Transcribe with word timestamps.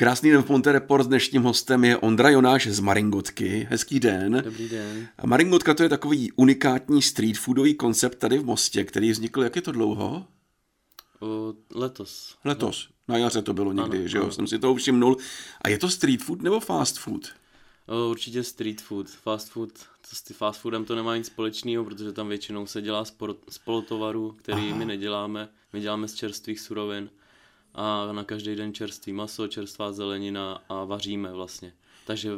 Krásný 0.00 0.30
den 0.30 0.42
v 0.42 0.46
Ponte 0.46 0.72
Report. 0.72 1.04
S 1.04 1.08
dnešním 1.08 1.42
hostem 1.42 1.84
je 1.84 1.96
Ondra 1.96 2.30
Jonáš 2.30 2.66
z 2.66 2.80
Maringotky. 2.80 3.66
Hezký 3.70 4.00
den. 4.00 4.42
Dobrý 4.44 4.68
den. 4.68 5.08
Maringotka 5.26 5.74
to 5.74 5.82
je 5.82 5.88
takový 5.88 6.32
unikátní 6.32 7.02
street 7.02 7.38
foodový 7.38 7.74
koncept 7.74 8.18
tady 8.18 8.38
v 8.38 8.44
Mostě, 8.44 8.84
který 8.84 9.10
vznikl, 9.10 9.42
jak 9.42 9.56
je 9.56 9.62
to 9.62 9.72
dlouho? 9.72 10.26
O, 11.20 11.54
letos. 11.74 12.36
Letos. 12.44 12.88
Na 13.08 13.16
jaře 13.16 13.42
to 13.42 13.54
bylo 13.54 13.72
někdy, 13.72 13.98
Ano, 13.98 14.08
že 14.08 14.18
jo? 14.18 14.22
ano. 14.22 14.32
Jsem 14.32 14.46
si 14.46 14.58
to 14.58 14.74
všimnul. 14.74 15.16
A 15.62 15.68
je 15.68 15.78
to 15.78 15.90
street 15.90 16.22
food 16.22 16.42
nebo 16.42 16.60
fast 16.60 16.98
food? 16.98 17.28
O, 17.86 18.10
určitě 18.10 18.44
street 18.44 18.80
food. 18.80 19.10
Fast 19.10 19.48
food, 19.48 19.72
to 19.78 20.16
s 20.16 20.36
fast 20.36 20.60
foodem 20.60 20.84
to 20.84 20.94
nemá 20.94 21.16
nic 21.16 21.26
společného, 21.26 21.84
protože 21.84 22.12
tam 22.12 22.28
většinou 22.28 22.66
se 22.66 22.82
dělá 22.82 23.04
z 23.48 23.58
polotovaru, 23.64 24.34
který 24.38 24.68
Aha. 24.68 24.76
my 24.76 24.84
neděláme. 24.84 25.48
My 25.72 25.80
děláme 25.80 26.08
z 26.08 26.14
čerstvých 26.14 26.60
surovin 26.60 27.10
a 27.74 28.12
na 28.12 28.24
každý 28.24 28.56
den 28.56 28.74
čerstvý 28.74 29.12
maso, 29.12 29.48
čerstvá 29.48 29.92
zelenina 29.92 30.62
a 30.68 30.84
vaříme 30.84 31.32
vlastně. 31.32 31.72
Takže 32.06 32.30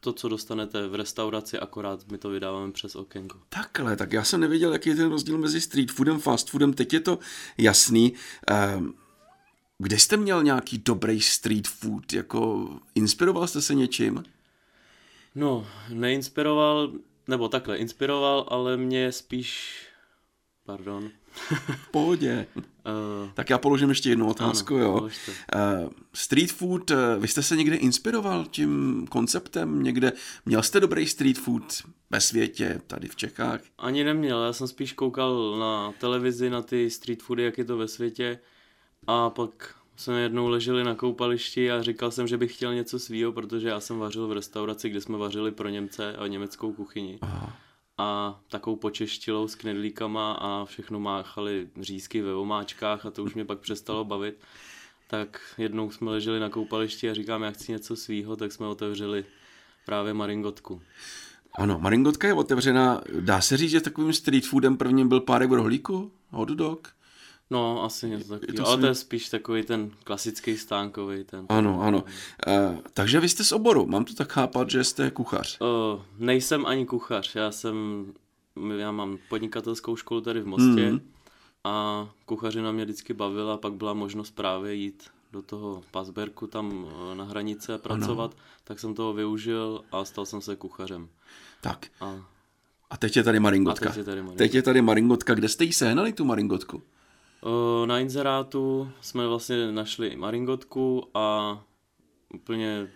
to, 0.00 0.12
co 0.12 0.28
dostanete 0.28 0.88
v 0.88 0.94
restauraci, 0.94 1.58
akorát 1.58 2.10
my 2.10 2.18
to 2.18 2.28
vydáváme 2.28 2.72
přes 2.72 2.96
okénko. 2.96 3.38
Takhle, 3.48 3.96
tak 3.96 4.12
já 4.12 4.24
jsem 4.24 4.40
nevěděl, 4.40 4.72
jaký 4.72 4.88
je 4.88 4.96
ten 4.96 5.10
rozdíl 5.10 5.38
mezi 5.38 5.60
street 5.60 5.90
foodem, 5.90 6.18
fast 6.20 6.50
foodem. 6.50 6.72
Teď 6.72 6.92
je 6.92 7.00
to 7.00 7.18
jasný. 7.58 8.12
Ehm, 8.46 8.94
kde 9.78 9.98
jste 9.98 10.16
měl 10.16 10.42
nějaký 10.42 10.78
dobrý 10.78 11.20
street 11.20 11.68
food? 11.68 12.12
Jako 12.12 12.68
inspiroval 12.94 13.46
jste 13.46 13.62
se 13.62 13.74
něčím? 13.74 14.24
No, 15.34 15.66
neinspiroval, 15.88 16.92
nebo 17.28 17.48
takhle, 17.48 17.76
inspiroval, 17.76 18.46
ale 18.48 18.76
mě 18.76 19.12
spíš, 19.12 19.76
pardon, 20.64 21.10
V 21.76 21.90
pohodě. 21.90 22.46
uh, 22.56 22.62
Tak 23.34 23.50
já 23.50 23.58
položím 23.58 23.88
ještě 23.88 24.08
jednu 24.08 24.28
otázku, 24.30 24.74
Ano, 24.74 24.84
jo. 24.84 24.92
položte. 24.92 25.32
Uh, 25.82 25.90
street 26.14 26.52
food, 26.52 26.90
uh, 26.90 26.96
vy 27.18 27.28
jste 27.28 27.42
se 27.42 27.56
někde 27.56 27.76
inspiroval 27.76 28.44
tím 28.50 29.06
konceptem? 29.10 29.82
Někde 29.82 30.12
měl 30.46 30.62
jste 30.62 30.80
dobrý 30.80 31.06
street 31.06 31.38
food 31.38 31.82
ve 32.10 32.20
světě, 32.20 32.80
tady 32.86 33.08
v 33.08 33.16
Čechách? 33.16 33.60
Ani 33.78 34.04
neměl, 34.04 34.42
já 34.44 34.52
jsem 34.52 34.68
spíš 34.68 34.92
koukal 34.92 35.56
na 35.58 35.92
televizi, 36.00 36.50
na 36.50 36.62
ty 36.62 36.90
street 36.90 37.22
foody, 37.22 37.42
jak 37.42 37.58
je 37.58 37.64
to 37.64 37.76
ve 37.76 37.88
světě 37.88 38.38
a 39.06 39.30
pak 39.30 39.74
jsme 39.96 40.20
jednou 40.20 40.48
leželi 40.48 40.84
na 40.84 40.94
koupališti 40.94 41.70
a 41.72 41.82
říkal 41.82 42.10
jsem, 42.10 42.26
že 42.28 42.36
bych 42.38 42.54
chtěl 42.54 42.74
něco 42.74 42.98
svýho, 42.98 43.32
protože 43.32 43.68
já 43.68 43.80
jsem 43.80 43.98
vařil 43.98 44.26
v 44.28 44.32
restauraci, 44.32 44.88
kde 44.90 45.00
jsme 45.00 45.18
vařili 45.18 45.50
pro 45.52 45.68
Němce 45.68 46.16
a 46.16 46.26
německou 46.26 46.72
kuchyni. 46.72 47.18
Aha. 47.22 47.56
A 48.02 48.40
takovou 48.48 48.76
počeštilou 48.76 49.48
s 49.48 49.54
knedlíkama 49.54 50.32
a 50.32 50.64
všechno 50.64 51.00
máchali 51.00 51.68
řízky 51.80 52.22
ve 52.22 52.34
omáčkách 52.34 53.06
a 53.06 53.10
to 53.10 53.24
už 53.24 53.34
mě 53.34 53.44
pak 53.44 53.58
přestalo 53.58 54.04
bavit. 54.04 54.38
Tak 55.06 55.40
jednou 55.58 55.90
jsme 55.90 56.10
leželi 56.10 56.40
na 56.40 56.48
koupališti 56.48 57.10
a 57.10 57.14
říkám, 57.14 57.42
já 57.42 57.50
chci 57.50 57.72
něco 57.72 57.96
svýho, 57.96 58.36
tak 58.36 58.52
jsme 58.52 58.66
otevřeli 58.66 59.24
právě 59.86 60.14
maringotku. 60.14 60.82
Ano, 61.54 61.78
Maringotka 61.78 62.28
je 62.28 62.34
otevřená. 62.34 63.00
Dá 63.20 63.40
se 63.40 63.56
říct, 63.56 63.70
že 63.70 63.80
takovým 63.80 64.12
street 64.12 64.46
foodem 64.46 64.76
prvním 64.76 65.08
byl 65.08 65.20
párek 65.20 65.50
v 65.50 65.54
rohlíku? 65.54 66.12
Hot 66.30 66.48
dog? 66.48 66.88
No, 67.52 67.84
asi 67.84 68.08
něco 68.10 68.28
to 68.28 68.38
takového, 68.38 68.66
ale 68.66 68.76
si- 68.76 68.80
to 68.80 68.86
je 68.86 68.94
spíš 68.94 69.28
takový 69.28 69.62
ten 69.62 69.90
klasický 70.04 70.56
stánkový 70.56 71.24
ten. 71.24 71.46
Ano, 71.48 71.82
ano. 71.82 72.04
Uh, 72.46 72.78
takže 72.94 73.20
vy 73.20 73.28
jste 73.28 73.44
z 73.44 73.52
oboru. 73.52 73.86
Mám 73.86 74.04
to 74.04 74.14
tak 74.14 74.32
chápat, 74.32 74.70
že 74.70 74.84
jste 74.84 75.10
kuchař. 75.10 75.60
O, 75.60 76.02
nejsem 76.18 76.66
ani 76.66 76.86
kuchař, 76.86 77.34
já 77.34 77.50
jsem, 77.50 78.06
já 78.76 78.92
mám 78.92 79.18
podnikatelskou 79.28 79.96
školu 79.96 80.20
tady 80.20 80.40
v 80.40 80.46
Mostě 80.46 80.90
Mhm. 80.90 81.00
a 81.64 82.08
kuchařina 82.26 82.72
mě 82.72 82.84
vždycky 82.84 83.14
bavila, 83.14 83.56
pak 83.56 83.72
byla 83.72 83.94
možnost 83.94 84.30
právě 84.30 84.74
jít 84.74 85.02
do 85.32 85.42
toho 85.42 85.82
Pasberku 85.90 86.46
tam 86.46 86.86
eh, 87.12 87.14
na 87.14 87.24
hranice 87.24 87.78
pracovat, 87.78 88.34
tak 88.64 88.78
jsem 88.80 88.94
toho 88.94 89.12
využil 89.12 89.84
a 89.92 90.04
stal 90.04 90.26
jsem 90.26 90.40
se 90.40 90.56
kuchařem. 90.56 91.08
Tak, 91.60 91.86
A 92.00 92.14
a 92.90 92.96
teď 92.96 93.16
je 93.16 93.22
tady 93.22 93.40
Maringotka. 93.40 93.88
A 93.88 93.92
teď 93.92 93.98
je 93.98 94.04
tady 94.04 94.16
Maringotka. 94.22 94.38
Teď 94.44 94.54
je 94.54 94.62
tady 94.62 94.82
Maringotka. 94.82 95.34
Kde 95.34 95.48
jste 95.48 95.64
jí 95.64 95.72
sehnali, 95.72 96.12
tu 96.12 96.24
Maringotku? 96.24 96.82
O, 97.42 97.86
Na 97.86 97.98
inzerátu 98.00 98.92
jsme 99.00 99.26
vlastně 99.26 99.72
našli 99.72 100.16
maringotku 100.16 101.08
a 101.14 101.58
úplně 102.34 102.88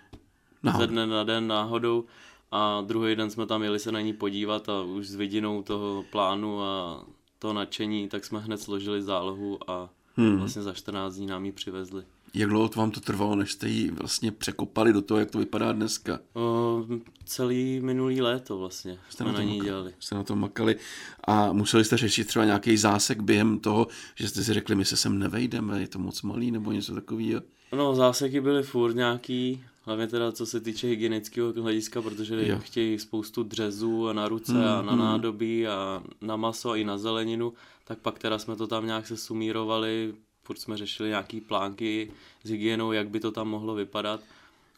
Náhodou. 0.62 0.80
ze 0.80 0.86
dne 0.86 1.06
na 1.06 1.24
den 1.24 1.46
náhodou 1.46 2.04
a 2.50 2.80
druhý 2.80 3.16
den 3.16 3.30
jsme 3.30 3.46
tam 3.46 3.62
jeli 3.62 3.78
se 3.78 3.92
na 3.92 4.00
ní 4.00 4.12
podívat 4.12 4.68
a 4.68 4.82
už 4.82 5.08
s 5.08 5.14
vidinou 5.14 5.62
toho 5.62 6.04
plánu 6.10 6.62
a 6.62 7.04
toho 7.38 7.54
nadšení, 7.54 8.08
tak 8.08 8.24
jsme 8.24 8.38
hned 8.38 8.58
složili 8.58 9.02
zálohu 9.02 9.70
a 9.70 9.90
Hmm. 10.16 10.36
vlastně 10.38 10.62
za 10.62 10.72
14 10.72 11.14
dní 11.14 11.26
nám 11.26 11.44
ji 11.44 11.52
přivezli. 11.52 12.02
Jak 12.34 12.48
dlouho 12.48 12.68
to 12.68 12.80
vám 12.80 12.90
to 12.90 13.00
trvalo, 13.00 13.36
než 13.36 13.52
jste 13.52 13.68
ji 13.68 13.90
vlastně 13.90 14.32
překopali 14.32 14.92
do 14.92 15.02
toho, 15.02 15.20
jak 15.20 15.30
to 15.30 15.38
vypadá 15.38 15.72
dneska? 15.72 16.18
O, 16.34 16.84
celý 17.24 17.80
minulý 17.80 18.20
léto 18.20 18.58
vlastně 18.58 18.98
Jste 19.08 19.24
na, 19.24 19.32
tom 19.32 19.42
ní 19.46 19.46
makali. 19.52 19.66
dělali. 19.68 19.94
Jste 19.98 20.14
na 20.14 20.22
tom 20.22 20.38
makali 20.40 20.76
a 21.24 21.52
museli 21.52 21.84
jste 21.84 21.96
řešit 21.96 22.24
třeba 22.26 22.44
nějaký 22.44 22.76
zásek 22.76 23.20
během 23.20 23.58
toho, 23.58 23.86
že 24.14 24.28
jste 24.28 24.44
si 24.44 24.52
řekli, 24.52 24.74
my 24.74 24.84
se 24.84 24.96
sem 24.96 25.18
nevejdeme, 25.18 25.80
je 25.80 25.88
to 25.88 25.98
moc 25.98 26.22
malý 26.22 26.50
nebo 26.50 26.72
něco 26.72 26.94
takového. 26.94 27.40
No 27.76 27.94
záseky 27.94 28.40
byly 28.40 28.62
furt 28.62 28.94
nějaký, 28.94 29.64
hlavně 29.86 30.06
teda 30.06 30.32
co 30.32 30.46
se 30.46 30.60
týče 30.60 30.86
hygienického 30.86 31.52
hlediska, 31.52 32.02
protože 32.02 32.48
Jo. 32.48 32.58
chtějí 32.58 32.98
spoustu 32.98 33.42
dřezů 33.42 34.08
a 34.08 34.12
na 34.12 34.28
ruce 34.28 34.52
Hmm, 34.52 34.64
a 34.64 34.82
na 34.82 34.92
hmm. 34.92 35.00
nádobí 35.00 35.66
a 35.66 36.02
na 36.20 36.36
maso 36.36 36.70
a 36.70 36.76
i 36.76 36.84
na 36.84 36.98
zeleninu, 36.98 37.52
tak 37.84 37.98
pak 37.98 38.18
teda 38.18 38.38
jsme 38.38 38.56
to 38.56 38.66
tam 38.66 38.86
nějak 38.86 39.06
se 39.06 39.16
sumírovali, 39.16 40.14
furt 40.44 40.58
jsme 40.58 40.76
řešili 40.76 41.08
nějaký 41.08 41.40
plánky 41.40 42.10
s 42.44 42.50
hygienou, 42.50 42.92
jak 42.92 43.08
by 43.08 43.20
to 43.20 43.30
tam 43.30 43.48
mohlo 43.48 43.74
vypadat 43.74 44.20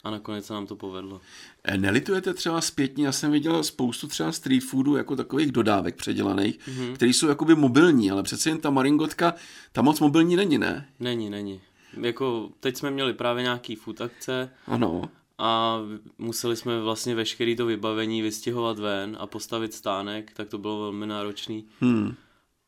a 0.03 0.09
nakonec 0.11 0.45
se 0.45 0.53
nám 0.53 0.67
to 0.67 0.75
povedlo. 0.75 1.21
E, 1.63 1.77
Nelitujete 1.77 2.33
třeba 2.33 2.61
zpětně, 2.61 3.05
já 3.05 3.11
jsem 3.11 3.31
viděl 3.31 3.63
spoustu 3.63 4.07
třeba 4.07 4.31
street 4.31 4.63
foodů 4.63 4.95
jako 4.95 5.15
takových 5.15 5.51
dodávek 5.51 5.95
předělaných, 5.95 6.59
mm-hmm. 6.59 6.93
které 6.93 7.09
jsou 7.09 7.27
jakoby 7.27 7.55
mobilní, 7.55 8.11
ale 8.11 8.23
přece 8.23 8.49
jen 8.49 8.57
ta 8.57 8.69
Maringotka, 8.69 9.33
ta 9.71 9.81
moc 9.81 9.99
mobilní 9.99 10.35
není, 10.35 10.57
ne? 10.57 10.89
Není, 10.99 11.29
není. 11.29 11.61
Jako 12.01 12.49
teď 12.59 12.77
jsme 12.77 12.91
měli 12.91 13.13
právě 13.13 13.43
nějaký 13.43 13.75
food 13.75 14.01
akce 14.01 14.49
Ano. 14.67 15.09
a 15.37 15.79
museli 16.17 16.55
jsme 16.55 16.81
vlastně 16.81 17.15
veškerý 17.15 17.55
to 17.55 17.65
vybavení 17.65 18.21
vystěhovat 18.21 18.79
ven 18.79 19.17
a 19.19 19.27
postavit 19.27 19.73
stánek, 19.73 20.31
tak 20.33 20.49
to 20.49 20.57
bylo 20.57 20.79
velmi 20.81 21.07
náročný. 21.07 21.65
Hmm. 21.79 22.15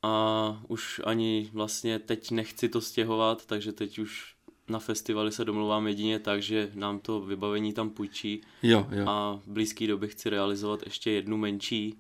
A 0.03 0.61
už 0.67 1.01
ani 1.03 1.49
vlastně 1.53 1.99
teď 1.99 2.31
nechci 2.31 2.69
to 2.69 2.81
stěhovat, 2.81 3.45
takže 3.45 3.71
teď 3.71 3.99
už 3.99 4.35
na 4.67 4.79
festivaly 4.79 5.31
se 5.31 5.45
domluvám 5.45 5.87
jedině 5.87 6.19
tak, 6.19 6.41
že 6.41 6.71
nám 6.73 6.99
to 6.99 7.21
vybavení 7.21 7.73
tam 7.73 7.89
půjčí 7.89 8.41
Jo, 8.63 8.87
jo. 8.91 9.05
a 9.09 9.39
v 9.45 9.47
blízké 9.47 9.87
době 9.87 10.09
chci 10.09 10.29
realizovat 10.29 10.79
ještě 10.85 11.11
jednu 11.11 11.37
menší 11.37 11.95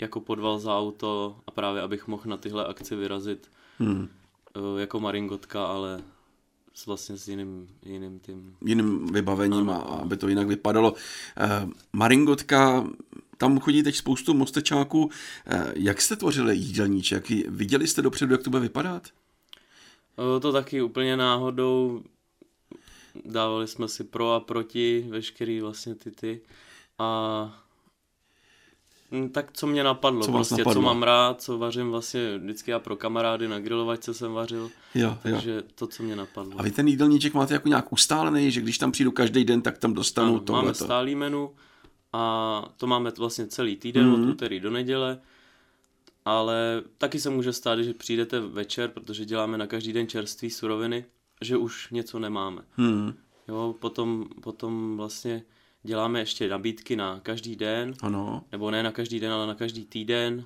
jako 0.00 0.20
podval 0.20 0.58
za 0.58 0.78
auto 0.78 1.36
a 1.46 1.50
právě 1.50 1.82
abych 1.82 2.06
mohl 2.08 2.22
na 2.26 2.36
tyhle 2.36 2.64
akci 2.66 2.96
vyrazit 2.96 3.50
Hmm. 3.78 4.08
eh, 4.56 4.80
jako 4.80 5.00
maringotka, 5.00 5.66
ale 5.66 6.02
s 6.78 6.86
vlastně 6.86 7.16
s 7.16 7.28
jiným, 7.28 7.68
jiným 7.86 8.20
tím. 8.20 8.56
jiným 8.64 9.06
vybavením, 9.06 9.70
a 9.70 9.76
aby 9.76 10.16
to 10.16 10.28
jinak 10.28 10.46
vypadalo. 10.48 10.94
Eh, 11.36 11.68
Maringotka, 11.92 12.86
tam 13.36 13.60
chodí 13.60 13.82
teď 13.82 13.96
spoustu 13.96 14.34
mostečáků. 14.34 15.10
Eh, 15.46 15.72
Jak 15.76 16.00
jste 16.00 16.16
tvořili 16.16 16.56
jídelníček? 16.56 17.30
Viděli 17.48 17.86
jste 17.86 18.02
dopředu, 18.02 18.34
jak 18.34 18.42
to 18.42 18.50
bude 18.50 18.60
vypadat? 18.62 19.02
Eh, 20.36 20.40
To 20.40 20.52
taky 20.52 20.82
úplně 20.82 21.16
náhodou 21.16 22.02
dávali 23.24 23.68
jsme 23.68 23.88
si 23.88 24.04
pro 24.04 24.32
a 24.32 24.40
proti 24.40 25.06
veškerý 25.08 25.60
vlastně 25.60 25.94
ty 25.94 26.10
ty 26.10 26.40
a 26.98 27.62
tak 29.32 29.50
co 29.52 29.66
mě 29.66 29.84
napadlo, 29.84 30.24
Co 30.24 30.32
prostě, 30.32 30.54
napadlo? 30.54 30.74
co 30.74 30.80
mám 30.82 31.02
rád, 31.02 31.42
co 31.42 31.58
vařím 31.58 31.90
vlastně 31.90 32.38
vždycky 32.38 32.70
já 32.70 32.78
pro 32.78 32.96
kamarády 32.96 33.48
na 33.48 33.58
grilovačce 33.60 34.14
jsem 34.14 34.32
vařil, 34.32 34.70
Jo, 34.94 35.08
jo. 35.08 35.18
takže 35.22 35.62
to, 35.74 35.86
co 35.86 36.02
mě 36.02 36.16
napadlo. 36.16 36.52
A 36.60 36.62
vy 36.62 36.70
ten 36.70 36.88
jídelníček 36.88 37.34
máte 37.34 37.54
jako 37.54 37.68
nějak 37.68 37.92
ustálený, 37.92 38.50
že 38.50 38.60
když 38.60 38.78
tam 38.78 38.92
přijdu 38.92 39.10
každý 39.12 39.44
den, 39.44 39.62
tak 39.62 39.78
tam 39.78 39.92
dostanu 39.94 40.28
Ano, 40.28 40.40
tohle. 40.40 40.62
máme 40.62 40.74
stálý 40.74 41.14
menu 41.14 41.50
a 42.12 42.64
to 42.76 42.86
máme 42.86 43.12
vlastně 43.18 43.46
celý 43.46 43.76
týden 43.76 44.06
Mhm. 44.10 44.14
od 44.22 44.28
úterý 44.30 44.60
do 44.60 44.70
neděle, 44.70 45.18
ale 46.24 46.82
taky 46.98 47.20
se 47.20 47.30
může 47.30 47.52
stát, 47.52 47.78
že 47.78 47.94
přijdete 47.94 48.40
večer, 48.40 48.90
protože 48.90 49.24
děláme 49.24 49.58
na 49.58 49.66
každý 49.66 49.92
den 49.92 50.06
čerství 50.08 50.50
suroviny, 50.50 51.04
že 51.42 51.56
už 51.56 51.90
něco 51.90 52.18
nemáme. 52.18 52.62
Hmm, 52.76 53.12
Jo, 53.48 53.74
potom, 53.78 54.26
potom 54.40 54.96
vlastně 54.96 55.42
děláme 55.82 56.18
ještě 56.18 56.48
nabídky 56.48 56.96
na 56.96 57.20
každý 57.20 57.56
den, 57.56 57.94
ano. 58.00 58.44
nebo 58.52 58.70
ne 58.70 58.82
na 58.82 58.92
každý 58.92 59.20
den, 59.20 59.32
ale 59.32 59.46
na 59.46 59.54
každý 59.54 59.84
týden 59.84 60.44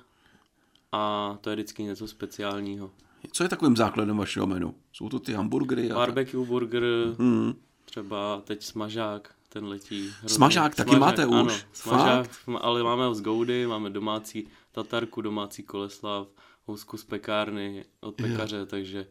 a 0.91 1.37
to 1.41 1.49
je 1.49 1.55
vždycky 1.55 1.83
něco 1.83 2.07
speciálního. 2.07 2.91
Co 3.31 3.43
je 3.43 3.49
takovým 3.49 3.77
základem 3.77 4.17
vašeho 4.17 4.47
menu? 4.47 4.75
Jsou 4.93 5.09
to 5.09 5.19
ty 5.19 5.33
hamburgery? 5.33 5.85
A 5.85 5.87
tak? 5.87 5.97
Barbecue 5.97 6.45
burger, 6.45 6.83
Hmm. 7.19 7.53
třeba 7.85 8.41
teď 8.43 8.63
smažák, 8.63 9.35
ten 9.49 9.65
letí. 9.65 10.09
hrozně. 10.19 10.35
Smažák 10.35 10.75
taky 10.75 10.95
máte 10.95 11.25
už? 11.25 11.35
Ano, 11.35 11.53
smažák, 11.73 12.29
ale 12.61 12.83
máme 12.83 13.05
ho 13.05 13.15
z 13.15 13.21
Goudy, 13.21 13.67
máme 13.67 13.89
domácí 13.89 14.47
tatarku, 14.71 15.21
domácí 15.21 15.63
koleslav, 15.63 16.27
housku 16.65 16.97
z 16.97 17.03
pekárny 17.03 17.85
od 18.01 18.15
pekaře, 18.15 18.65
takže 18.65 19.07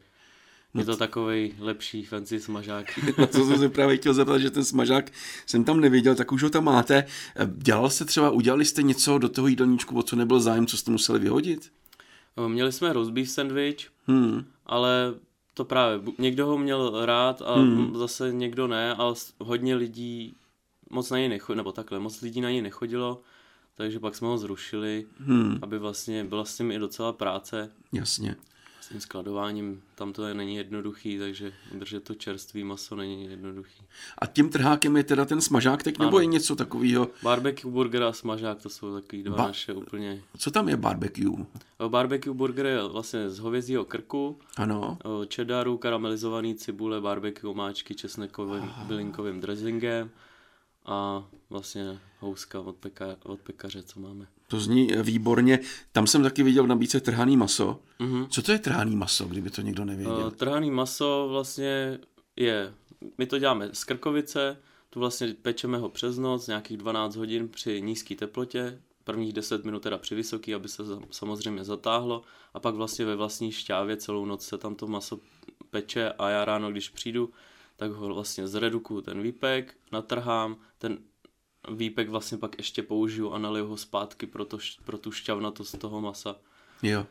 Je 0.75 0.85
to 0.85 0.97
takový 0.97 1.55
lepší 1.59 2.05
fancy 2.05 2.41
smažák. 2.41 2.87
Co 3.31 3.47
jsem 3.47 3.59
se 3.59 3.69
právě 3.69 3.97
chtěl 3.97 4.15
zeptat, 4.15 4.39
že 4.39 4.51
ten 4.51 4.65
smažák 4.65 5.11
jsem 5.47 5.65
tam 5.65 5.81
neviděl, 5.81 6.15
tak 6.15 6.33
už 6.33 6.43
ho 6.43 6.51
tam 6.51 6.65
máte. 6.65 7.05
Dělal 7.57 7.91
jste 7.91 8.05
třeba, 8.05 8.31
udělali 8.31 8.65
jste 8.65 8.83
něco 8.83 9.19
do 9.19 9.29
toho 9.29 9.47
jídelníčku, 9.49 9.99
o 9.99 10.03
co 10.03 10.17
nebyl 10.17 10.41
zájem, 10.41 10.67
co 10.67 10.77
jste 10.77 10.91
museli 10.91 11.19
vyhodit? 11.19 11.73
Měli 12.49 12.73
jsme 12.73 12.93
roast 12.93 13.11
beef 13.11 13.31
sandwich, 13.31 13.89
Hmm. 14.07 14.45
ale 14.67 15.15
to 15.55 15.65
právě, 15.65 16.01
někdo 16.19 16.47
ho 16.47 16.59
měl 16.59 17.07
rád 17.07 17.43
a 17.43 17.55
Hmm. 17.55 17.97
zase 17.97 18.33
někdo 18.33 18.67
ne, 18.67 18.95
ale 18.95 19.15
hodně 19.39 19.75
lidí 19.75 20.35
moc 20.91 21.11
na 21.11 21.19
něj 21.19 21.29
nechodilo, 21.29 21.57
nebo 21.57 21.73
takhle, 21.73 21.99
moc 21.99 22.21
lidí 22.21 22.41
na 22.41 22.51
něj 22.51 22.63
nechodilo, 22.63 23.21
takže 23.75 24.01
pak 24.01 24.15
jsme 24.15 24.29
ho 24.29 24.39
zrušili, 24.39 25.07
Hmm. 25.19 25.59
aby 25.63 25.79
vlastně 25.79 26.25
byla 26.25 26.45
s 26.45 26.57
tím 26.57 26.71
i 26.71 26.79
docela 26.79 27.13
práce, 27.13 27.71
Jasně. 27.93 28.37
S 28.83 28.89
tím 28.89 29.01
skladováním, 29.01 29.83
tam 29.95 30.13
to 30.13 30.27
je, 30.27 30.35
není 30.35 30.57
jednoduchý, 30.57 31.19
takže 31.19 31.53
držet 31.75 32.05
to 32.05 32.15
čerstvý 32.15 32.65
maso 32.65 32.97
není 32.97 33.25
jednoduchý. 33.25 33.83
A 34.19 34.27
tím 34.27 34.49
trhákem 34.49 34.97
je 34.97 35.05
teda 35.05 35.25
ten 35.25 35.41
smažák 35.41 35.83
teď, 35.83 35.99
nebo 35.99 36.09
Ano. 36.11 36.19
je 36.21 36.27
něco 36.27 36.57
takového? 36.57 37.09
Barbecue 37.23 37.71
burger 37.73 38.03
a 38.03 38.13
smažák, 38.13 38.63
to 38.63 38.69
jsou 38.69 38.95
takový 39.01 39.23
dva 39.23 39.37
Ba- 39.37 39.47
naše 39.47 39.73
úplně. 39.73 40.23
Co 40.39 40.51
tam 40.51 40.69
je 40.69 40.77
barbecue? 40.77 41.47
Barbecue 41.89 42.35
burger 42.35 42.67
je 42.67 42.83
vlastně 42.89 43.31
z 43.31 43.39
hovězího 43.39 43.85
krku, 43.85 44.39
Ano. 44.57 44.99
o 45.05 45.25
cheddaru, 45.35 45.77
karamelizovaný 45.79 46.55
cibule, 46.55 47.01
barbecue, 47.01 47.51
omáčky, 47.51 47.95
česnekovým, 47.95 48.71
bylinkovým 48.87 49.41
dressingem 49.41 50.11
a 50.87 51.25
vlastně 51.51 51.99
houska 52.21 52.61
od, 52.61 52.77
peka, 52.77 53.17
od 53.23 53.41
pekaře, 53.41 53.83
co 53.83 54.01
máme. 54.01 54.27
To 54.47 54.61
zní 54.61 54.95
eh, 54.95 55.03
výborně. 55.03 55.59
Tam 55.93 56.07
jsem 56.07 56.23
taky 56.23 56.43
viděl 56.43 56.65
v 56.65 56.67
nabídce 56.67 57.01
trhaný 57.01 57.37
maso. 57.37 57.81
Mhm. 57.99 58.27
Co 58.29 58.43
to 58.43 58.53
je 58.53 58.59
trhaný 58.59 58.97
maso, 58.97 59.25
kdyby 59.25 59.51
to 59.51 59.63
někdo 59.63 59.85
nevěděl? 59.85 60.31
Trhaný 60.31 60.71
maso 60.71 61.29
vlastně 61.31 61.99
je, 62.37 62.75
my 63.19 63.27
to 63.27 63.39
děláme 63.39 63.69
z 63.73 63.85
krkovice, 63.85 64.57
tu 64.91 65.01
vlastně 65.01 65.35
pečeme 65.43 65.79
ho 65.79 65.89
přes 65.89 66.19
noc, 66.19 66.47
nějakých 66.47 66.77
12 66.77 67.17
hodin 67.17 67.49
při 67.49 67.83
nízké 67.83 68.15
teplotě, 68.15 68.79
prvních 69.05 69.33
10 69.33 69.65
minut 69.65 69.83
teda 69.83 69.99
při 69.99 70.15
vysoký, 70.15 70.55
aby 70.55 70.69
se 70.69 70.83
samozřejmě 71.11 71.65
zatáhlo 71.65 72.23
a 72.55 72.61
pak 72.61 72.75
vlastně 72.75 73.05
ve 73.05 73.17
vlastní 73.17 73.53
šťávě 73.53 73.97
celou 73.97 74.25
noc 74.25 74.47
se 74.47 74.59
tam 74.59 74.75
to 74.75 74.87
maso 74.87 75.21
peče 75.71 76.13
a 76.19 76.29
já 76.29 76.45
ráno, 76.45 76.71
když 76.71 76.89
přijdu, 76.89 77.31
tak 77.77 77.91
ho 77.91 78.15
vlastně 78.15 78.49
zredukuju 78.49 79.01
ten 79.01 79.23
výpek, 79.23 79.75
natrhám, 79.93 80.57
ten 80.79 80.99
výpek 81.75 82.09
vlastně 82.09 82.39
pak 82.39 82.59
ještě 82.59 82.83
použiju 82.83 83.33
a 83.33 83.39
naliju 83.39 83.67
ho 83.67 83.77
zpátky 83.77 84.27
pro, 84.27 84.45
to, 84.45 84.59
pro 84.85 84.99
tu 84.99 85.11
šťavnatost 85.13 85.79
toho 85.79 86.01
masa. 86.01 86.37
Jo. 86.83 87.07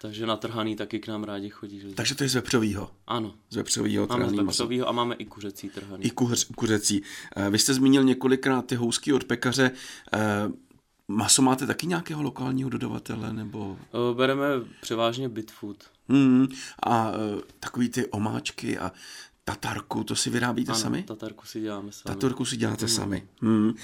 Takže 0.00 0.26
natrhaný 0.26 0.76
taky 0.76 0.98
k 0.98 1.08
nám 1.08 1.24
rádi 1.24 1.50
chodí. 1.50 1.80
Že? 1.80 1.88
Takže 1.88 2.14
to 2.14 2.24
je 2.24 2.28
z 2.28 2.34
vepřovýho. 2.34 2.90
Ano, 3.06 3.34
Z 3.50 3.56
vepřovýho 3.56 4.06
máme 4.06 4.28
z 4.28 4.32
maso. 4.32 4.68
a 4.86 4.92
máme 4.92 5.14
i 5.14 5.24
kuřecí 5.24 5.68
trhaný. 5.68 6.04
I 6.04 6.10
kuř, 6.10 6.44
kuřecí. 6.56 7.02
Eh, 7.36 7.50
Vy 7.50 7.58
jste 7.58 7.74
zmínil 7.74 8.04
několikrát 8.04 8.66
ty 8.66 8.74
housky 8.74 9.12
od 9.12 9.24
pekaře. 9.24 9.70
Eh, 10.14 10.48
Maso 11.10 11.42
máte 11.42 11.66
taky 11.66 11.86
nějakého 11.86 12.22
lokálního 12.22 12.70
dodavatele, 12.70 13.32
nebo... 13.32 13.78
O, 13.92 14.14
Bereme 14.14 14.46
převážně 14.80 15.28
Bitfood. 15.28 15.84
Hmm, 16.08 16.46
a 16.86 17.12
eh, 17.12 17.42
takový 17.60 17.88
ty 17.88 18.06
omáčky 18.06 18.78
a 18.78 18.92
tatarku, 19.50 20.04
to 20.04 20.16
si 20.16 20.30
vyrábíte 20.30 20.72
Ano, 20.72 20.80
sami? 20.80 21.02
tatarku 21.02 21.46
si 21.46 21.60
děláme 21.60 21.92
sami. 21.92 22.14
Tatarku 22.14 22.44
si 22.44 22.56
děláte 22.56 22.88
sami. 22.88 23.26
Hmm. 23.40 23.74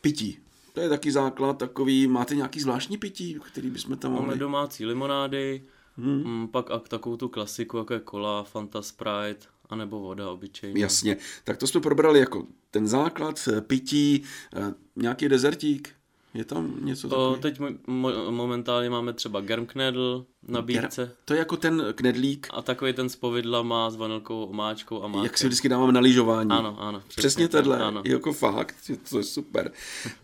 Pití. 0.00 0.38
To 0.72 0.80
je 0.80 0.88
taky 0.88 1.12
základ 1.12 1.58
takový. 1.58 2.06
Máte 2.06 2.34
nějaký 2.34 2.60
zvláštní 2.60 2.96
pití, 2.96 3.40
který 3.52 3.70
bychom 3.70 3.96
tam 3.96 4.12
Máme 4.12 4.22
mohli? 4.26 4.38
domácí 4.38 4.86
limonády, 4.86 5.62
hmm. 5.96 6.48
pak 6.48 6.70
a 6.70 6.78
takovou 6.78 7.16
tu 7.16 7.28
klasiku, 7.28 7.76
jako 7.76 7.94
je 7.94 8.00
cola, 8.10 8.42
Fanta 8.42 8.82
Sprite, 8.82 9.46
anebo 9.70 10.00
voda 10.00 10.30
obyčejná. 10.30 10.80
Jasně. 10.80 11.16
Tak 11.44 11.56
to 11.56 11.66
jsme 11.66 11.80
probrali 11.80 12.18
jako 12.18 12.46
ten 12.70 12.88
základ, 12.88 13.48
eh, 13.52 13.60
pití, 13.60 14.22
eh, 14.56 14.74
nějaký 14.96 15.28
dezertík. 15.28 15.94
Je 16.34 16.44
tam 16.44 16.74
něco 16.84 17.08
takového? 17.08 17.36
teď 17.36 17.60
mo- 17.60 17.78
mo- 17.88 18.30
momentálně 18.30 18.90
máme 18.90 19.12
třeba 19.12 19.40
Germknedl 19.40 20.26
na 20.48 20.62
bídce. 20.62 21.16
To 21.24 21.34
je 21.34 21.38
jako 21.38 21.56
ten 21.56 21.84
knedlík, 21.94 22.46
A 22.50 22.62
takový 22.62 22.92
ten 22.92 23.08
z 23.08 23.16
povidla 23.16 23.62
má 23.62 23.90
s 23.90 23.96
vanilkovou 23.96 24.44
omáčkou 24.46 25.02
a 25.02 25.08
má. 25.08 25.22
jak 25.22 25.38
si 25.38 25.46
vždycky 25.46 25.68
dáváme 25.68 25.92
na 25.92 26.00
lyžování. 26.00 26.50
Ano, 26.50 26.76
ano. 26.80 26.98
Přesně, 27.00 27.20
Přesně 27.20 27.48
tak, 27.48 27.62
tohle, 27.64 27.78
Ano. 27.84 28.02
jako 28.06 28.32
fakt, 28.32 28.74
to 29.10 29.18
je 29.18 29.24
super. 29.24 29.72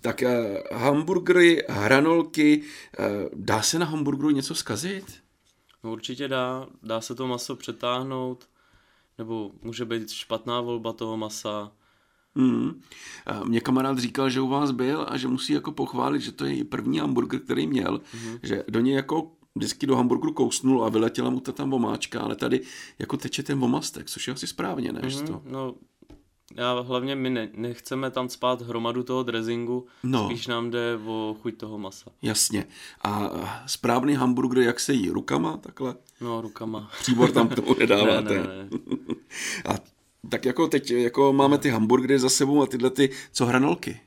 tak 0.01 0.23
uh, 0.23 0.79
hamburgery, 0.79 1.65
hranolky, 1.69 2.63
uh, 2.99 3.07
dá 3.35 3.63
se 3.63 3.79
na 3.79 3.87
hamburgeru 3.87 4.31
něco 4.31 4.55
zkazit? 4.55 5.05
No, 5.85 5.93
určitě 5.93 6.29
dá, 6.29 6.67
dá 6.83 7.01
se 7.01 7.15
to 7.15 7.27
maso 7.27 7.57
přetáhnout, 7.57 8.49
nebo 9.19 9.51
může 9.63 9.85
být 9.85 10.11
špatná 10.11 10.61
volba 10.61 10.93
toho 10.93 11.17
masa. 11.17 11.73
Hmm. 12.39 12.81
Uh, 13.41 13.49
mě 13.49 13.61
kamarád 13.61 13.99
říkal, 13.99 14.31
že 14.31 14.41
u 14.41 14.49
vás 14.49 14.71
byl 14.71 15.07
a 15.09 15.17
že 15.17 15.29
musí 15.29 15.53
jako 15.53 15.73
pochválit, 15.73 16.21
že 16.21 16.33
to 16.33 16.45
je 16.45 16.65
první 16.65 16.99
hamburger, 16.99 17.41
který 17.41 17.67
měl, 17.67 17.99
mm-hmm. 17.99 18.39
že 18.43 18.65
do 18.69 18.81
něj 18.81 18.95
jako 18.95 19.31
vždycky 19.55 19.87
do 19.87 19.97
hamburgeru 19.97 20.33
kousnul 20.33 20.85
a 20.85 20.89
vyletěla 20.89 21.31
mu 21.31 21.41
ta 21.41 21.53
tam 21.53 21.71
vomáčka, 21.71 22.21
ale 22.21 22.37
tady 22.37 22.61
jako 22.99 23.17
teče 23.17 23.43
ten 23.43 23.59
vomastek, 23.59 24.11
což 24.11 24.29
je 24.29 24.35
asi 24.35 24.47
správně, 24.47 24.93
ne? 24.93 25.01
Mm-hmm. 25.01 25.27
To... 25.27 25.43
No, 25.45 25.75
já 26.57 26.81
hlavně 26.81 27.15
my 27.15 27.31
ne, 27.31 27.49
nechceme 27.55 28.11
tam 28.11 28.29
spát 28.29 28.63
hromadu 28.63 29.03
toho 29.03 29.23
dressingu, 29.23 29.87
No. 30.03 30.25
spíš 30.25 30.47
nám 30.47 30.71
jde 30.71 30.99
o 31.07 31.37
chuť 31.43 31.57
toho 31.57 31.79
masa. 31.79 32.11
Jasně. 32.23 32.65
A 33.05 33.31
správný 33.67 34.15
hamburger, 34.15 34.63
jak 34.63 34.81
se 34.81 34.93
jí? 34.93 35.11
Rukama 35.11 35.57
takhle? 35.57 35.95
No, 36.21 36.41
rukama. 36.41 36.91
Příbor 37.01 37.31
tam 37.31 37.49
tomu 37.49 37.75
nedáváte. 37.79 38.35
ne, 38.35 38.41
ne, 38.41 38.47
ne. 38.47 38.69
A 39.75 39.98
tak 40.31 40.45
jako 40.45 40.69
teď 40.69 40.91
jako 40.91 41.33
máme 41.33 41.59
ty 41.59 41.71
hamburgery 41.71 42.19
za 42.19 42.29
sebou 42.29 42.63
a 42.63 42.67
tyhle 42.67 42.91
ty, 42.91 43.11
co 43.33 43.47
hranolky? 43.47 44.01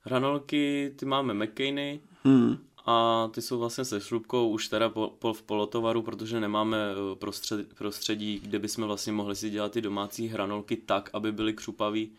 Hranolky, 0.00 0.92
ty 0.96 1.06
máme 1.06 1.34
McCainy 1.34 2.00
Hmm. 2.24 2.56
a 2.86 3.28
ty 3.34 3.42
jsou 3.42 3.58
vlastně 3.58 3.84
se 3.84 4.00
šrubkou 4.00 4.48
už 4.48 4.68
teda 4.68 4.88
po, 4.88 5.14
po, 5.18 5.32
v 5.32 5.42
polotovaru, 5.42 6.02
protože 6.02 6.40
nemáme 6.40 6.76
eh, 6.76 7.16
prostřed, 7.16 7.74
prostředí, 7.74 8.40
kde 8.42 8.58
bychom 8.58 8.84
vlastně 8.84 9.12
mohli 9.12 9.36
si 9.36 9.50
dělat 9.50 9.72
ty 9.72 9.80
domácí 9.80 10.28
hranolky 10.28 10.76
tak, 10.76 11.10
aby 11.12 11.32
byly 11.32 11.52
křupavý, 11.54 12.12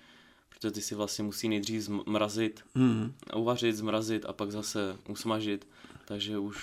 protože 0.50 0.72
ty 0.72 0.82
si 0.82 0.96
vlastně 0.96 1.24
musí 1.24 1.50
nejdřív 1.50 1.82
zmrazit, 1.82 2.64
Hmm. 2.76 3.14
uvařit, 3.36 3.76
zmrazit 3.76 4.26
a 4.26 4.34
pak 4.34 4.52
zase 4.52 4.98
usmažit, 5.10 5.68
takže 6.06 6.38
už 6.38 6.58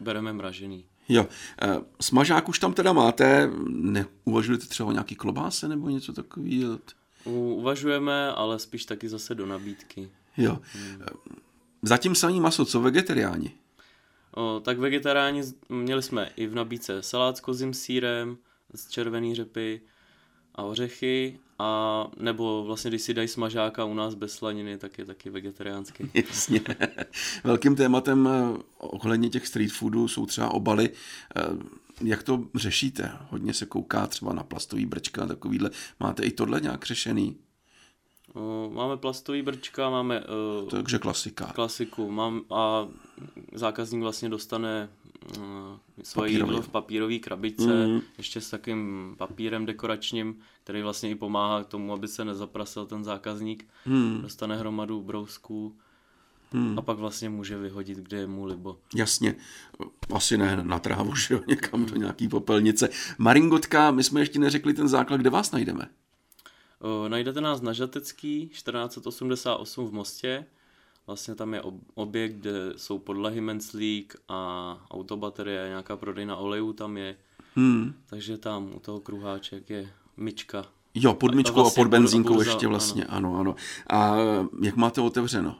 bereme 0.00 0.32
mražený. 0.32 0.84
Jo, 1.08 1.26
eh, 1.62 1.76
smažák 2.00 2.48
už 2.48 2.58
tam 2.58 2.72
teda 2.72 2.92
máte, 2.92 3.50
neuvažujete 3.68 4.66
třeba 4.66 4.88
o 4.88 4.92
nějaký 4.92 5.14
klobáse 5.14 5.68
nebo 5.68 5.90
něco 5.90 6.12
takového? 6.12 6.78
Uvažujeme, 7.24 8.28
ale 8.32 8.58
spíš 8.58 8.84
taky 8.84 9.08
zase 9.08 9.34
do 9.34 9.46
nabídky. 9.46 10.10
Jo. 10.36 10.58
Eh, 11.00 11.06
Zatím 11.82 12.14
samý 12.14 12.40
maso, 12.40 12.64
co 12.64 12.80
vegetariáni? 12.80 13.52
O, 14.36 14.60
tak 14.64 14.78
vegetariáni 14.78 15.42
měli 15.68 16.02
jsme 16.02 16.30
i 16.36 16.46
v 16.46 16.54
nabídce 16.54 17.02
salát 17.02 17.36
s 17.36 17.40
kozím 17.40 17.74
sírem, 17.74 18.36
z 18.74 18.90
červený 18.90 19.34
řepy 19.34 19.80
a 20.54 20.62
ořechy, 20.62 21.38
a 21.58 22.06
nebo 22.16 22.64
vlastně 22.64 22.88
když 22.90 23.02
si 23.02 23.14
dají 23.14 23.28
smažáka 23.28 23.84
u 23.84 23.94
nás 23.94 24.14
bez 24.14 24.32
slaniny, 24.32 24.78
tak 24.78 24.98
je 24.98 25.04
taky 25.04 25.30
vegetariánský. 25.30 26.10
Jasně. 26.14 26.60
Velkým 27.44 27.76
tématem 27.76 28.28
eh, 28.28 28.58
ohledně 28.78 29.30
těch 29.30 29.46
street 29.46 29.72
foodů 29.72 30.08
jsou 30.08 30.26
třeba 30.26 30.50
obaly. 30.50 30.90
Eh, 31.36 31.42
Jak 32.02 32.22
to 32.22 32.44
řešíte? 32.54 33.12
Hodně 33.30 33.54
se 33.54 33.66
kouká 33.66 34.06
třeba 34.06 34.32
na 34.32 34.42
plastový 34.42 34.86
brčka 34.86 35.22
a 35.22 35.26
takovýhle. 35.26 35.70
Máte 36.00 36.22
i 36.22 36.30
tohle 36.30 36.60
nějak 36.60 36.86
řešený? 36.86 37.36
Máme 38.72 38.96
plastový 38.96 39.42
brčka, 39.42 39.90
máme 39.90 40.20
o, 40.24 40.66
Takže 40.70 40.98
klasika. 40.98 41.46
klasiku 41.46 42.10
mám, 42.10 42.42
a 42.50 42.88
zákazník 43.54 44.02
vlastně 44.02 44.28
dostane 44.28 44.88
svoje 46.02 46.28
Papírový. 46.28 46.50
jídlo 46.50 46.62
v 46.62 46.68
papírové 46.68 47.18
krabičce, 47.18 47.86
Mhm. 47.86 48.00
ještě 48.18 48.40
s 48.40 48.50
takým 48.50 49.14
papírem 49.18 49.66
dekoračním, 49.66 50.36
který 50.64 50.82
vlastně 50.82 51.10
i 51.10 51.14
pomáhá 51.14 51.64
k 51.64 51.66
tomu, 51.66 51.92
aby 51.92 52.08
se 52.08 52.24
nezaprasil 52.24 52.86
ten 52.86 53.04
zákazník. 53.04 53.68
Hmm. 53.84 54.22
Dostane 54.22 54.56
hromadu 54.56 55.02
brousků 55.02 55.76
Hmm. 56.52 56.78
a 56.78 56.82
pak 56.82 56.96
vlastně 56.98 57.28
může 57.28 57.58
vyhodit, 57.58 57.98
kde 57.98 58.16
je 58.16 58.26
mu 58.26 58.44
libo. 58.44 58.78
Jasně, 58.94 59.34
asi 60.14 60.38
ne 60.38 60.56
na 60.62 60.78
trávu, 60.78 61.16
že 61.16 61.34
jo, 61.34 61.40
někam 61.46 61.86
do 61.86 61.96
nějaký 61.96 62.28
popelnice. 62.28 62.88
Maringotka, 63.18 63.90
my 63.90 64.02
jsme 64.04 64.20
ještě 64.20 64.38
neřekli 64.38 64.74
ten 64.74 64.88
základ, 64.88 65.16
kde 65.16 65.30
vás 65.30 65.50
najdeme. 65.52 65.88
O, 66.80 67.08
najdete 67.08 67.40
nás 67.40 67.60
na 67.60 67.72
Žatecký 67.72 68.48
1488 68.48 69.86
v 69.88 69.92
Mostě. 69.92 70.44
Vlastně 71.06 71.34
tam 71.34 71.54
je 71.54 71.60
ob- 71.62 71.80
objekt, 71.94 72.32
kde 72.34 72.52
jsou 72.76 72.98
podlahy 72.98 73.40
Menslík 73.40 74.16
a 74.28 74.78
autobaterie, 74.90 75.68
nějaká 75.68 75.96
prodejna 75.96 76.36
olejů 76.36 76.72
tam 76.72 76.96
je. 76.96 77.16
Hmm. 77.54 77.94
Takže 78.06 78.38
tam 78.38 78.70
u 78.74 78.80
toho 78.80 79.00
kruháček 79.00 79.70
je 79.70 79.90
myčka. 80.16 80.66
Jo, 80.94 81.14
pod 81.14 81.32
A 81.32 81.34
myčkou 81.34 81.58
a 81.60 81.62
vlastně 81.62 81.84
pod 81.84 81.90
benzínkou 81.90 82.34
burza, 82.34 82.50
ještě 82.50 82.66
vlastně, 82.66 83.04
ano. 83.04 83.38
ano, 83.38 83.56
A 83.90 84.16
jak 84.62 84.76
máte 84.76 85.00
otevřeno? 85.00 85.56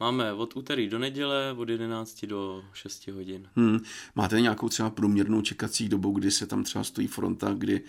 Máme 0.00 0.32
od 0.32 0.56
úterý 0.56 0.88
do 0.88 0.98
neděle, 0.98 1.54
od 1.58 1.68
11 1.68 2.24
do 2.26 2.62
6 2.72 3.08
hodin. 3.08 3.48
Hmm. 3.56 3.78
Máte 4.14 4.40
nějakou 4.40 4.68
třeba 4.68 4.90
průměrnou 4.90 5.42
čekací 5.42 5.88
dobu, 5.88 6.10
kdy 6.10 6.30
se 6.30 6.46
tam 6.46 6.64
třeba 6.64 6.84
stojí 6.84 7.06
fronta, 7.06 7.54
kdy... 7.54 7.80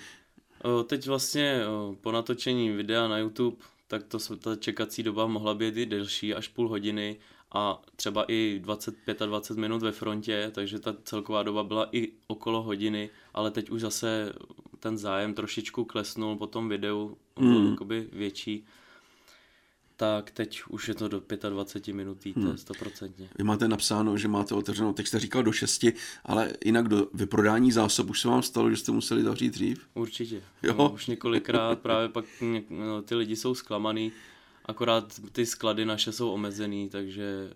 Teď 0.87 1.07
vlastně 1.07 1.61
po 2.01 2.11
natočení 2.11 2.69
videa 2.69 3.07
na 3.07 3.17
YouTube, 3.17 3.57
tak 3.87 4.03
to, 4.03 4.17
ta 4.37 4.55
čekací 4.55 5.03
doba 5.03 5.27
mohla 5.27 5.53
být 5.53 5.77
i 5.77 5.85
delší, 5.85 6.33
až 6.33 6.47
půl 6.47 6.69
hodiny 6.69 7.19
a 7.51 7.81
třeba 7.95 8.25
i 8.27 8.59
25 8.63 9.21
a 9.21 9.25
20 9.25 9.57
minut 9.57 9.81
ve 9.81 9.91
frontě, 9.91 10.51
takže 10.55 10.79
ta 10.79 10.95
celková 11.03 11.43
doba 11.43 11.63
byla 11.63 11.89
i 11.91 12.11
okolo 12.27 12.61
hodiny, 12.61 13.09
ale 13.33 13.51
teď 13.51 13.69
už 13.69 13.81
zase 13.81 14.33
ten 14.79 14.97
zájem 14.97 15.33
trošičku 15.33 15.85
klesnul 15.85 16.35
po 16.35 16.47
tom 16.47 16.69
videu, 16.69 17.17
mm. 17.39 17.69
jakoby 17.69 18.09
větší 18.11 18.65
tak 19.95 20.31
teď 20.31 20.61
už 20.69 20.87
je 20.87 20.95
to 20.95 21.07
do 21.07 21.21
25 21.49 21.93
minut, 21.93 22.17
to 22.23 22.27
je 22.27 22.35
100%. 22.35 23.11
Hmm. 23.17 23.27
Vy 23.37 23.43
máte 23.43 23.67
napsáno, 23.67 24.17
že 24.17 24.27
máte 24.27 24.55
otevřenou, 24.55 24.93
teď 24.93 25.07
jste 25.07 25.19
říkal 25.19 25.43
do 25.43 25.51
6, 25.51 25.85
ale 26.25 26.53
jinak 26.65 26.87
do 26.87 27.07
vyprodání 27.13 27.71
zásob 27.71 28.09
už 28.09 28.21
se 28.21 28.27
vám 28.27 28.43
stalo, 28.43 28.69
že 28.69 28.77
jste 28.77 28.91
museli 28.91 29.23
zavřít 29.23 29.53
dřív? 29.53 29.87
Určitě. 29.93 30.43
Jo? 30.63 30.75
No, 30.77 30.89
už 30.89 31.07
několikrát, 31.07 31.79
právě 31.79 32.09
pak 32.09 32.25
no, 32.69 33.01
ty 33.01 33.15
lidi 33.15 33.35
jsou 33.35 33.55
zklamaný, 33.55 34.11
akorát 34.65 35.21
ty 35.31 35.45
sklady 35.45 35.85
naše 35.85 36.11
jsou 36.11 36.31
omezený, 36.31 36.89
takže 36.89 37.49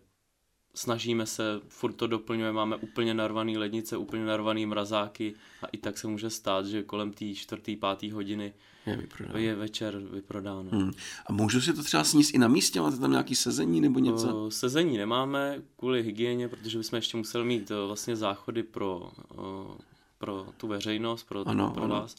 snažíme 0.74 1.26
se, 1.26 1.44
furt 1.68 1.94
to 1.94 2.08
doplňujeme, 2.08 2.56
máme 2.56 2.76
úplně 2.76 3.14
narvaný 3.14 3.58
lednice, 3.58 3.98
úplně 3.98 4.26
narvaný 4.26 4.66
mrazáky 4.66 5.34
a 5.64 5.68
i 5.68 5.78
tak 5.78 5.98
se 5.98 6.08
může 6.08 6.30
stát, 6.30 6.66
že 6.66 6.84
kolem 6.84 7.14
té 7.14 7.34
čtvrtý, 7.34 7.76
pátý 7.76 8.12
hodiny 8.12 8.54
je, 8.86 8.98
vyprodáno. 8.98 9.40
je 9.40 9.56
večer 9.56 9.98
vyprodáno. 9.98 10.70
Hmm. 10.72 10.92
A 11.26 11.34
můžu 11.34 11.62
si 11.62 11.74
to 11.74 11.84
třeba 11.84 12.04
sníst 12.04 12.36
i 12.36 12.38
na 12.38 12.48
místě? 12.48 12.82
Máte 12.82 12.98
tam 12.98 13.12
nějaký 13.12 13.36
sezení 13.36 13.82
nebo 13.82 14.00
něco? 14.00 14.46
O, 14.46 14.52
sezení 14.52 14.98
nemáme 14.98 15.62
kvůli 15.76 16.04
hygieně, 16.04 16.48
protože 16.48 16.78
bychom 16.78 16.98
ještě 16.98 17.18
museli 17.18 17.46
mít 17.46 17.72
o, 17.72 17.88
vlastně 17.88 18.16
záchody 18.16 18.64
pro, 18.64 19.12
o, 19.36 19.78
pro 20.18 20.48
tu 20.58 20.68
veřejnost, 20.68 21.24
pro, 21.24 21.48
ano, 21.48 21.72
pro 21.72 21.84
ano. 21.84 21.96
vás. 21.96 22.16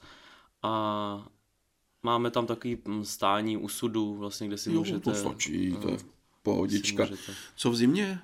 A 0.62 1.28
máme 2.02 2.30
tam 2.30 2.47
takový 2.47 2.78
stání 3.02 3.57
u 3.57 3.69
sudu, 3.69 4.14
vlastně, 4.14 4.47
kde 4.47 4.59
si 4.59 4.73
jo, 4.73 4.78
můžete... 4.78 5.00
to 5.00 5.14
stačí, 5.14 5.76
to 5.83 5.88
je 5.88 5.99
pohodička. 6.42 7.09
Co 7.57 7.71
v 7.71 7.76
zimě? 7.76 8.21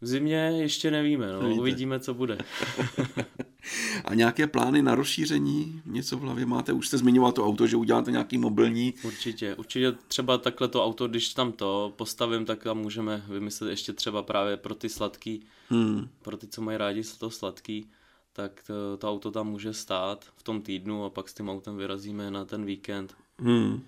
V 0.00 0.06
zimě 0.06 0.36
ještě 0.36 0.90
nevíme, 0.90 1.32
no. 1.32 1.54
uvidíme, 1.54 2.00
co 2.00 2.14
bude. 2.14 2.38
A 4.04 4.14
nějaké 4.14 4.46
plány 4.46 4.82
na 4.82 4.94
rozšíření? 4.94 5.82
Něco 5.86 6.16
v 6.16 6.20
hlavě 6.20 6.46
máte? 6.46 6.72
Už 6.72 6.88
jste 6.88 6.98
zmiňoval 6.98 7.32
to 7.32 7.46
auto, 7.46 7.66
že 7.66 7.76
uděláte 7.76 8.10
nějaký 8.10 8.38
mobilní. 8.38 8.94
Určitě, 9.04 9.54
určitě 9.54 9.92
třeba 10.08 10.38
takhle 10.38 10.68
to 10.68 10.84
auto, 10.84 11.08
když 11.08 11.34
tam 11.34 11.52
to 11.52 11.92
postavím, 11.96 12.44
tak 12.44 12.62
tam 12.62 12.78
můžeme 12.78 13.24
vymyslet 13.28 13.70
ještě 13.70 13.92
třeba 13.92 14.22
právě 14.22 14.56
pro 14.56 14.74
ty 14.74 14.88
sladký, 14.88 15.42
hmm. 15.68 16.08
pro 16.22 16.36
ty, 16.36 16.46
co 16.46 16.62
mají 16.62 16.78
rádi 16.78 17.02
to 17.18 17.30
sladký, 17.30 17.86
tak 18.32 18.62
to, 18.66 18.96
to 18.96 19.10
auto 19.10 19.30
tam 19.30 19.48
může 19.48 19.74
stát 19.74 20.24
v 20.36 20.42
tom 20.42 20.62
týdnu 20.62 21.04
a 21.04 21.10
pak 21.10 21.28
s 21.28 21.34
tím 21.34 21.48
autem 21.48 21.76
vyrazíme 21.76 22.30
na 22.30 22.44
ten 22.44 22.64
víkend. 22.64 23.14
Hmm. 23.38 23.82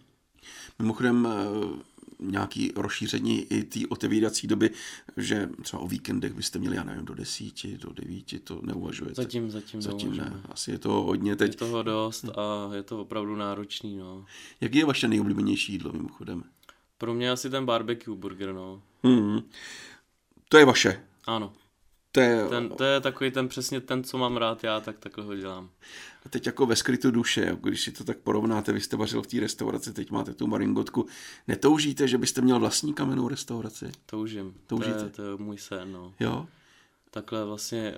Mimochodem, 0.79 1.29
eh, 1.31 1.83
nějaký 2.31 2.73
rozšíření 2.77 3.41
i 3.41 3.65
té 3.65 3.81
otevírací 3.89 4.47
doby, 4.47 4.71
že 5.17 5.49
třeba 5.63 5.83
o 5.83 5.89
víkendech 5.89 6.35
byste 6.35 6.59
měli, 6.59 6.77
já 6.77 6.85
nevím, 6.85 7.05
do 7.05 7.15
desíti, 7.15 7.79
do 7.79 7.93
devíti, 7.93 8.39
to 8.39 8.61
neuvažujete? 8.63 9.23
Zatím, 9.23 9.51
zatím, 9.51 9.83
zatím 9.83 10.17
ne. 10.17 10.43
Asi 10.49 10.71
je 10.71 10.79
toho 10.79 11.03
hodně 11.03 11.37
teď. 11.37 11.53
Je 11.53 11.57
toho 11.57 11.83
dost 11.83 12.25
a 12.25 12.75
je 12.75 12.83
to 12.83 13.01
opravdu 13.01 13.37
náročný, 13.37 13.97
no. 13.97 14.25
Jaký 14.61 14.79
je 14.79 14.85
vaše 14.85 15.09
nejoblíbenější 15.09 15.73
jídlo, 15.73 15.93
mimochodem? 15.93 16.45
Pro 16.99 17.15
mě 17.15 17.31
asi 17.31 17.51
ten 17.51 17.67
barbecue 17.67 18.17
burger, 18.17 18.53
no. 18.53 18.83
Hmm. 19.03 19.41
To 20.49 20.59
je 20.59 20.65
vaše? 20.65 21.03
Ano. 21.27 21.53
To 22.13 22.21
je... 22.21 22.49
Ten, 22.49 22.69
to 22.69 22.85
je 22.85 23.01
takový 23.01 23.31
ten 23.31 23.49
přesně 23.49 23.81
ten, 23.81 24.05
co 24.05 24.19
mám 24.19 24.37
rád 24.37 24.65
já, 24.65 24.81
tak 24.81 24.99
takhle 24.99 25.25
ho 25.25 25.37
dělám. 25.37 25.71
A 26.27 26.29
teď 26.29 26.47
jako 26.47 26.67
ve 26.67 26.77
skrytu 26.77 27.11
duše, 27.11 27.57
když 27.61 27.81
si 27.81 27.93
to 27.93 28.05
tak 28.05 28.19
porovnáte, 28.19 28.73
vy 28.73 28.81
jste 28.81 28.97
vařil 28.97 29.23
v 29.23 29.27
té 29.27 29.41
restauraci, 29.41 29.93
teď 29.93 30.11
máte 30.11 30.35
tu 30.35 30.47
maringotku, 30.47 31.07
netoužíte, 31.49 32.09
že 32.09 32.19
byste 32.19 32.41
měl 32.41 32.59
vlastní 32.59 32.95
kamennou 32.95 33.29
restauraci? 33.29 33.93
Toužím. 34.07 34.55
Toužíte? 34.67 34.99
To 34.99 35.05
je, 35.05 35.11
to 35.11 35.23
je 35.23 35.37
můj 35.37 35.59
sen, 35.59 35.93
no. 35.93 36.15
Jo? 36.21 36.47
Takhle 37.11 37.45
vlastně 37.45 37.95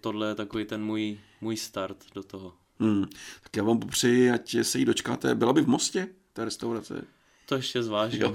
tohle 0.00 0.28
je 0.28 0.34
takový 0.34 0.64
ten 0.64 0.84
můj, 0.84 1.20
můj 1.40 1.56
start 1.56 1.96
do 2.14 2.22
toho. 2.22 2.54
Hmm. 2.80 3.06
Tak 3.42 3.56
já 3.56 3.62
vám 3.62 3.78
popřeji, 3.78 4.30
ať 4.30 4.56
se 4.62 4.78
jí 4.78 4.84
dočkáte. 4.84 5.34
Byla 5.34 5.52
by 5.52 5.62
v 5.62 5.66
Mostě, 5.66 6.08
ta 6.32 6.44
restaurace? 6.44 7.04
To 7.48 7.54
ještě 7.54 7.82
zvážím. 7.82 8.22
Jo, 8.22 8.34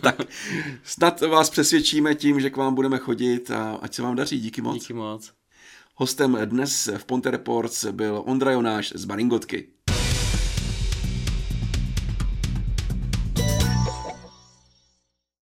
tak 0.00 0.16
snad 0.84 1.20
vás 1.20 1.50
přesvědčíme 1.50 2.14
tím, 2.14 2.40
že 2.40 2.50
k 2.50 2.56
vám 2.56 2.74
budeme 2.74 2.98
chodit 2.98 3.50
a 3.50 3.78
ať 3.82 3.94
se 3.94 4.02
vám 4.02 4.16
daří. 4.16 4.40
Díky 4.40 4.62
moc. 4.62 4.74
Díky 4.74 4.92
moc. 4.92 5.32
Hostem 5.94 6.38
dnes 6.44 6.90
v 6.96 7.04
Ponte 7.04 7.30
Reports 7.30 7.84
byl 7.84 8.22
Ondra 8.26 8.52
Jonáš 8.52 8.92
z 8.96 9.04
Maringotky. 9.04 9.68